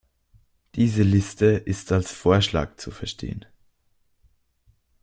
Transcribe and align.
Diese 0.73 1.03
Liste 1.03 1.45
ist 1.45 1.91
als 1.91 2.11
Vorschlag 2.11 2.75
zu 2.77 2.89
verstehen. 2.89 3.45